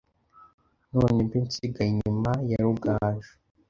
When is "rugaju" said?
2.63-3.33